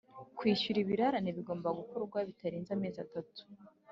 [0.37, 3.41] Kwishyura ibirarane bigomba gukorwa bitarenze amezi atatu